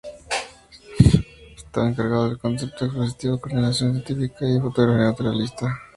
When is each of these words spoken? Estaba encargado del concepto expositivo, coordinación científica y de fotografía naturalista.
Estaba 1.55 1.87
encargado 1.87 2.27
del 2.27 2.39
concepto 2.39 2.85
expositivo, 2.85 3.39
coordinación 3.39 3.91
científica 3.93 4.47
y 4.47 4.53
de 4.55 4.61
fotografía 4.61 5.05
naturalista. 5.11 5.79